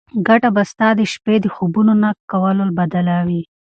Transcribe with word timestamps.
ګټه 0.27 0.49
به 0.55 0.63
ستا 0.71 0.87
د 0.99 1.01
شپې 1.13 1.35
د 1.41 1.45
خوبونو 1.55 1.91
د 1.97 1.99
نه 2.03 2.09
کولو 2.31 2.65
بدله 2.79 3.15
وي. 3.27 3.41